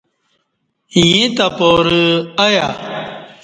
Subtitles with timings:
[0.95, 2.01] ییں تہ پارہ
[2.43, 2.67] ایہ